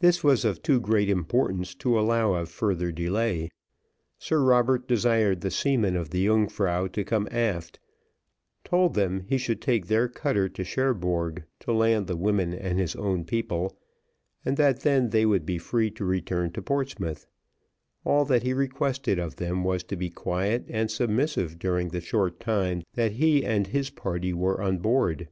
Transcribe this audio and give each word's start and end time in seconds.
This 0.00 0.24
was 0.24 0.44
of 0.44 0.60
too 0.60 0.80
great 0.80 1.08
importance 1.08 1.72
to 1.76 1.96
allow 1.96 2.34
of 2.34 2.48
further 2.48 2.90
delay. 2.90 3.48
Sir 4.18 4.40
Robert 4.40 4.88
desired 4.88 5.40
the 5.40 5.52
seamen 5.52 5.94
of 5.94 6.10
the 6.10 6.18
Yungfrau 6.26 6.88
to 6.88 7.04
come 7.04 7.28
aft, 7.30 7.78
told 8.64 8.94
them 8.94 9.20
he 9.20 9.38
should 9.38 9.62
take 9.62 9.86
their 9.86 10.08
cutter 10.08 10.48
to 10.48 10.64
Cherbourg, 10.64 11.44
to 11.60 11.72
land 11.72 12.08
the 12.08 12.16
Women 12.16 12.52
and 12.52 12.76
his 12.80 12.96
own 12.96 13.24
people, 13.24 13.78
and 14.44 14.56
that 14.56 14.80
then 14.80 15.10
they 15.10 15.24
would 15.24 15.46
be 15.46 15.58
free 15.58 15.92
to 15.92 16.04
return 16.04 16.50
to 16.54 16.60
Portsmouth; 16.60 17.28
all 18.04 18.24
that 18.24 18.42
he 18.42 18.52
requested 18.52 19.20
of 19.20 19.36
them 19.36 19.62
was 19.62 19.84
to 19.84 19.94
be 19.94 20.10
quiet 20.10 20.64
and 20.68 20.90
submissive 20.90 21.56
during 21.60 21.90
the 21.90 22.00
short 22.00 22.40
time 22.40 22.82
that 22.94 23.12
he 23.12 23.44
and 23.46 23.68
his 23.68 23.90
party 23.90 24.32
were 24.32 24.60
on 24.60 24.78
board. 24.78 25.28